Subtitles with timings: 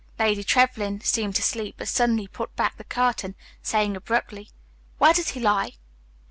[0.17, 4.49] Lady Trevlyn seemed to sleep, but suddenly put back the curtain, saying abruptly,
[4.97, 5.73] "Where does he lie?"